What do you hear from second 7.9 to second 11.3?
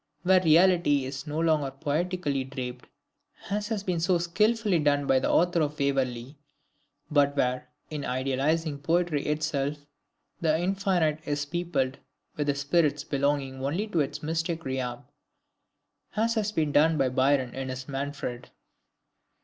in idealizing poetry itself, the infinite